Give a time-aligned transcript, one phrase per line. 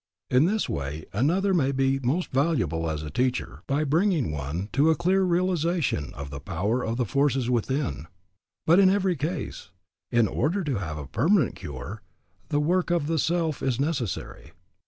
[0.31, 4.89] In this way another may be most valuable as a teacher by bringing one to
[4.89, 8.07] a clear realization of the power of the forces within,
[8.65, 9.69] but in every case,
[10.11, 12.01] in order to have a permanent cure,
[12.49, 14.53] the work of the self is necessary.